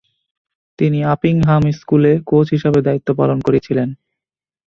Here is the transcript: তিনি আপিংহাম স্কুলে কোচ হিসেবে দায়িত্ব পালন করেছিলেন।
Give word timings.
তিনি 0.79 0.99
আপিংহাম 1.13 1.63
স্কুলে 1.71 2.13
কোচ 2.27 2.47
হিসেবে 2.55 2.79
দায়িত্ব 2.81 3.09
পালন 3.13 3.37
করেছিলেন। 3.41 3.89